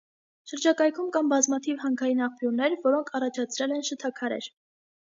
Շրջակայքում 0.51 1.11
կան 1.17 1.29
բազմաթիվ 1.33 1.79
հանքային 1.85 2.25
աղբյուրներ, 2.29 2.77
որոնք 2.89 3.17
առաջացրել 3.21 3.79
են 3.79 3.89
շթաքարեր։ 3.93 4.55